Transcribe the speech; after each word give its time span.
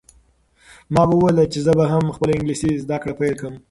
ما 0.93 1.03
به 1.09 1.15
ویل 1.19 1.37
چې 1.53 1.59
زه 1.65 1.71
به 1.79 1.85
هم 1.93 2.05
خپله 2.15 2.31
انګلیسي 2.35 2.71
زده 2.83 2.97
کړه 3.01 3.13
پیل 3.19 3.33
کړم. 3.39 3.55